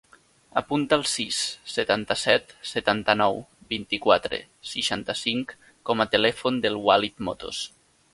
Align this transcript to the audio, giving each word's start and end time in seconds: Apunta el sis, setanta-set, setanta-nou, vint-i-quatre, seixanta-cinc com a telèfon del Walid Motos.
Apunta 0.59 0.97
el 0.99 1.03
sis, 1.09 1.41
setanta-set, 1.73 2.55
setanta-nou, 2.69 3.37
vint-i-quatre, 3.73 4.39
seixanta-cinc 4.71 5.55
com 5.91 6.03
a 6.03 6.09
telèfon 6.15 6.59
del 6.65 6.81
Walid 6.89 7.23
Motos. 7.29 7.61